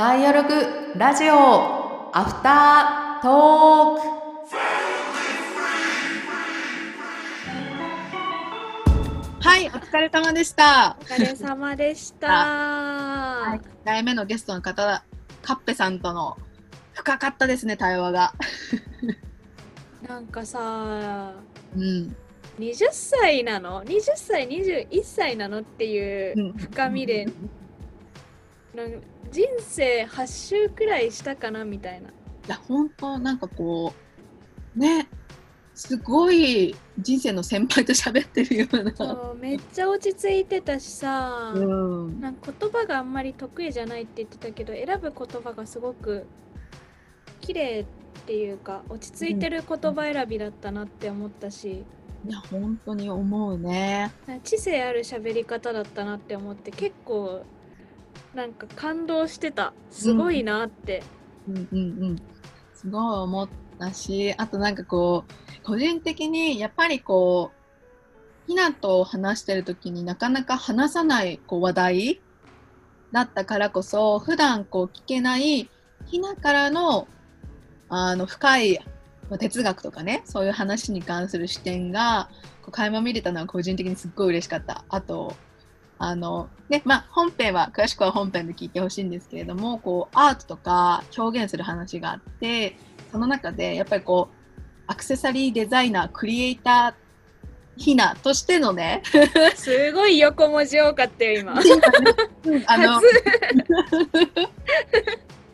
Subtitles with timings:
[0.00, 4.08] ダイアログラジオアフタートーク
[9.46, 10.96] はい、お疲れ様でした。
[10.98, 12.28] お疲れ様でした。
[12.28, 15.04] はい、1回目のゲストの方、
[15.42, 16.38] カッペさんとの
[16.94, 18.32] 深かったですね、対話が。
[20.08, 21.34] なんかさ、
[21.76, 22.16] うん。
[22.58, 25.60] 20歳なの ?20 歳、21歳なの？
[25.60, 27.26] っていううん深みで、
[29.30, 32.08] 人生8周くらいしたかなみたいな。
[32.08, 32.12] い
[32.48, 33.92] や、本当なんかこ
[34.76, 35.08] う、ね、
[35.74, 38.94] すごい人生の先輩と喋ってるような。
[38.94, 42.20] そうめっちゃ落ち着いてたしさ、うん。
[42.20, 46.26] なんか言葉があんまり得意じゃないって言ってたけど、選ぶ言葉がすごく
[47.40, 47.84] 綺麗っ
[48.26, 51.84] ていうか、落ち着いてる言葉選びだったなって思ったし。
[52.26, 54.12] いや、本当に思うね。
[54.44, 57.42] 知性ある喋り方だったなって思って結構
[58.34, 61.02] なんか感動してたすごいなって、
[61.48, 62.16] うんうんうん。
[62.74, 72.20] すごい思ったし、あとなんかこう、個人的にやっぱりこう、ひなと話してる時になかなか話さないこう話題
[73.12, 75.68] だったからこそ、普段こう聞けない
[76.06, 77.06] ひなからの
[77.88, 78.80] あの深い
[79.38, 82.28] 哲学とかね、そういう話に関する視点が
[82.62, 84.84] こう垣間見れたのは個人的にすっごい嬉しかった。
[84.88, 85.36] あと、
[86.02, 92.78] あのね、まあ本編は、詳しくは本編で聞いてほしいんですけれども、こうアートとか表現する話があって、
[93.12, 94.34] その中でやっぱりこう、
[94.86, 97.00] アクセサリーデザイナー、クリエイター、
[97.76, 99.02] ひなとしてのね、
[99.54, 101.52] すごい横文字多かったよ今。
[101.60, 102.96] うんあの、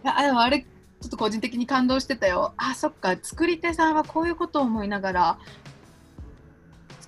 [0.05, 2.55] ああれちょっと個人的に感動してたよ。
[2.57, 5.39] あそっか作り手さんはこういうことを思いながら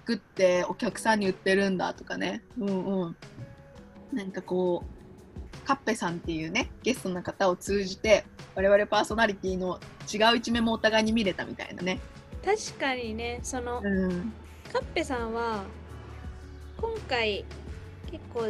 [0.09, 2.43] 作ってお客さんに売ってるんだとかね。
[2.59, 3.17] うんうん。
[4.11, 9.79] なんかこうカッペさんっていうねゲストの方を通じて我々パーソナリティの
[10.11, 12.01] 違う一面もお互いに見れたみたいなね。
[12.43, 14.33] 確かにねそのうん。
[14.73, 15.65] カッペさんは
[16.81, 17.45] 今回
[18.11, 18.47] 結構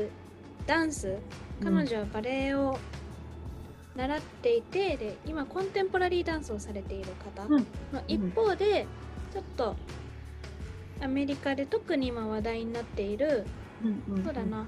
[0.64, 1.16] ダンス
[1.60, 2.78] 彼女はバレエを
[3.96, 7.66] 習っていて、で今コンテンポラリーダンスをされている方うん。
[7.92, 8.86] の一方で、
[9.32, 9.75] ちょっと
[11.00, 13.47] アメリカで特に今話題になっている
[13.84, 14.66] うんうんそうだな。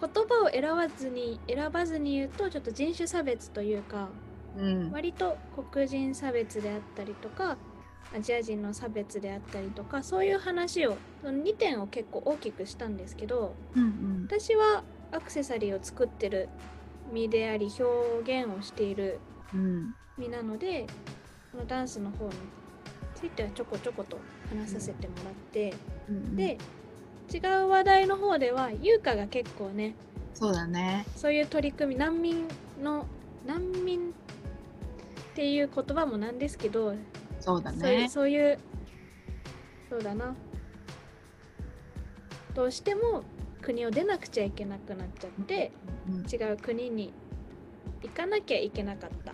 [0.00, 4.08] 言葉を選ばずに選ばずに言うとちょっと人種差別というか
[4.58, 4.90] うん。
[4.92, 5.36] 割と
[5.72, 7.56] 黒人差別であったりとか
[8.14, 14.26] アジア人の差別であったりとかそういう話をその2点を結構大きくしたんですけどうん。
[14.28, 16.48] 私はアクセサリーを作ってる
[17.12, 19.20] 身であり表現をしている
[19.54, 19.94] うん。
[20.18, 20.86] 身なので
[21.52, 22.32] このダンスの方に
[23.24, 24.18] ついてはちょこちょこと
[24.50, 25.74] 話させてもらって、
[26.08, 26.58] うんで
[27.32, 29.94] 違う話題の方では優香が結構ね
[30.34, 31.06] そうだね。
[31.16, 32.46] そういう取り組み難民
[32.82, 33.06] の
[33.46, 34.12] 難民っ
[35.34, 36.94] ていう言葉もなんですけど、
[37.40, 38.08] そうだね。
[38.10, 38.58] そういう
[39.88, 40.34] そうだな。
[42.52, 43.22] どうしても
[43.62, 45.72] 国を出なくちゃいけなくなっちゃって
[46.06, 47.14] うん違う国に
[48.02, 49.32] 行かなきゃいけなかった。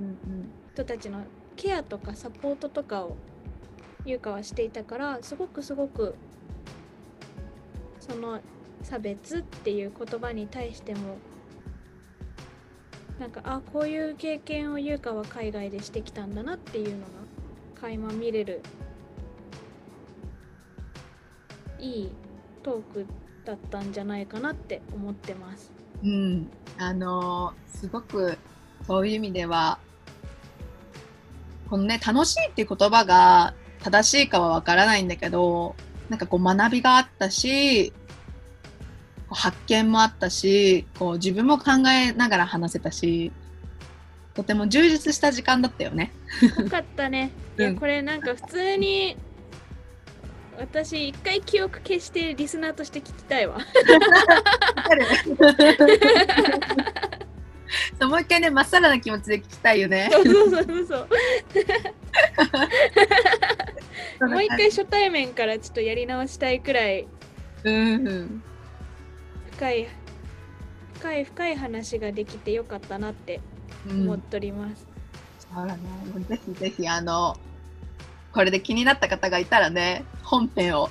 [0.00, 0.50] うん。
[0.74, 1.22] 人たちの
[1.60, 3.18] ケアとかサポートとかを
[4.06, 6.14] 優香はしていたからすごくすごく
[7.98, 8.40] その
[8.82, 11.18] 差別っていう言葉に対しても
[13.18, 17.06] なんかあこういう経験を優香は海外でしてきたんだなっていうのが
[17.78, 18.62] 垣間見れる
[21.78, 22.12] いい
[22.62, 23.06] トーク
[23.44, 25.70] だったんじゃないかなって思ってます。
[26.02, 28.38] うん、あのすごく
[28.86, 29.78] そういう意味では
[31.70, 35.76] このね楽しいっていう言葉が正しいかはわからないんだけど
[36.08, 37.92] なんかこう学びがあったし
[39.30, 43.30] 発見もあったしこう自分も考えながら話せたし
[44.34, 46.12] とても充実した時間だったよね。
[46.58, 47.30] よかったね。
[47.58, 49.16] いやうんこれなんか普通に
[50.58, 53.58] 私一回記憶消してリスナーとして聞きたいわ。
[58.00, 60.08] そうもう一回ねまっさらな気持ちで聞きたいよね。
[60.10, 61.08] そうそうそうそう。
[64.28, 67.06] もう一回初対面からちょっとやり直したいくらい
[67.64, 68.42] うん
[69.52, 69.88] 深い
[70.94, 73.40] 深い深い話ができてよかったなって
[73.88, 74.86] うん思っております。
[75.54, 75.82] そうだね。
[76.28, 77.36] ぜひぜひ、あの、
[78.32, 80.88] これで気になった方がいたらね、本編を、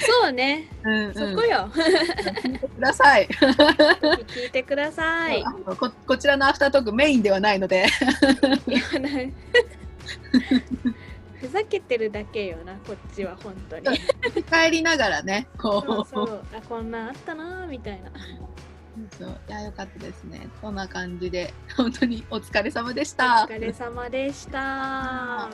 [0.00, 1.68] そうね、うんうんそこよ。
[1.72, 3.26] 聞いてください。
[3.28, 5.44] 聞いてください。
[5.78, 7.86] ここちらのアフタートークメインではないので、
[11.40, 13.98] ふざけてるだけよなこっちは本当に。
[14.50, 18.10] 帰りながらね、こう、そうあこんなんあったなーみたいな。
[19.18, 20.48] そういや良かったですね。
[20.60, 23.46] そんな感じで本当にお疲れ様でしおた。
[23.48, 25.48] 疲れ様でした。